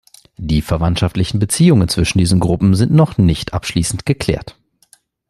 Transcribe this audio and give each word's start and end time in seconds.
Die 0.39 0.63
verwandtschaftlichen 0.63 1.39
Beziehungen 1.39 1.87
zwischen 1.87 2.17
diesen 2.17 2.39
Gruppen 2.39 2.73
sind 2.73 2.91
noch 2.91 3.19
nicht 3.19 3.53
abschließend 3.53 4.03
geklärt. 4.03 4.57